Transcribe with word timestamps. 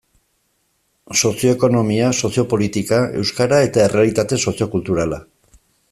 Sozio-ekonomia, 1.19 2.09
sozio-politika, 2.21 3.03
euskara 3.21 3.61
eta 3.67 3.85
errealitate 3.91 4.41
sozio-kulturala. 4.47 5.25